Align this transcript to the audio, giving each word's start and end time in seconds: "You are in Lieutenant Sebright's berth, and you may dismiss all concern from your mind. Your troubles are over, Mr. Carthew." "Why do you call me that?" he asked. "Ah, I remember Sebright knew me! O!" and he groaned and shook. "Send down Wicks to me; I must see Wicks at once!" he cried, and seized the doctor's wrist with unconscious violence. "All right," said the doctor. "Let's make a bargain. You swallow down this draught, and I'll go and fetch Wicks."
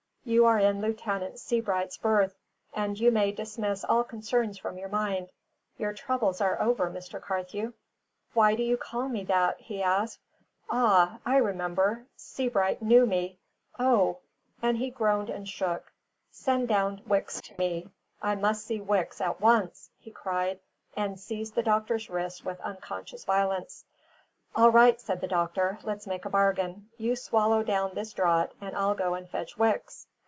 "You 0.23 0.45
are 0.45 0.59
in 0.59 0.81
Lieutenant 0.81 1.39
Sebright's 1.39 1.97
berth, 1.97 2.35
and 2.75 2.97
you 2.99 3.11
may 3.11 3.31
dismiss 3.31 3.83
all 3.83 4.03
concern 4.03 4.53
from 4.53 4.77
your 4.77 4.87
mind. 4.87 5.31
Your 5.77 5.93
troubles 5.93 6.39
are 6.41 6.61
over, 6.61 6.91
Mr. 6.91 7.19
Carthew." 7.19 7.73
"Why 8.35 8.53
do 8.53 8.61
you 8.61 8.77
call 8.77 9.09
me 9.09 9.23
that?" 9.23 9.59
he 9.59 9.81
asked. 9.81 10.19
"Ah, 10.69 11.17
I 11.25 11.37
remember 11.37 12.05
Sebright 12.17 12.83
knew 12.83 13.07
me! 13.07 13.39
O!" 13.79 14.19
and 14.61 14.77
he 14.77 14.91
groaned 14.91 15.31
and 15.31 15.49
shook. 15.49 15.91
"Send 16.29 16.67
down 16.67 17.01
Wicks 17.07 17.41
to 17.41 17.57
me; 17.57 17.89
I 18.21 18.35
must 18.35 18.63
see 18.67 18.79
Wicks 18.79 19.21
at 19.21 19.41
once!" 19.41 19.89
he 19.97 20.11
cried, 20.11 20.59
and 20.95 21.19
seized 21.19 21.55
the 21.55 21.63
doctor's 21.63 22.11
wrist 22.11 22.45
with 22.45 22.61
unconscious 22.61 23.25
violence. 23.25 23.85
"All 24.55 24.69
right," 24.69 25.01
said 25.01 25.19
the 25.19 25.27
doctor. 25.27 25.79
"Let's 25.81 26.05
make 26.07 26.25
a 26.25 26.29
bargain. 26.29 26.89
You 26.97 27.15
swallow 27.15 27.63
down 27.63 27.95
this 27.95 28.13
draught, 28.13 28.53
and 28.61 28.77
I'll 28.77 28.93
go 28.95 29.15
and 29.15 29.27
fetch 29.27 29.57
Wicks." 29.57 30.05